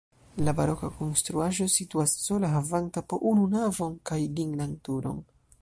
[0.45, 5.25] La baroka konstruaĵo situas sola havanta po unu navon kaj lignan turon.